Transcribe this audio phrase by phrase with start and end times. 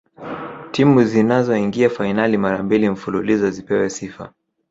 [0.71, 4.33] timu zinazoingia fainali mara mbili mfululizo zipewe sifa